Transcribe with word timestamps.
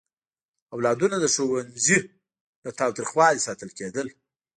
اولادونه 0.75 1.15
د 1.19 1.25
ښوونځي 1.33 1.97
له 2.63 2.71
تاوتریخوالي 2.79 3.39
ساتل 3.47 3.69
کېدل. 3.79 4.07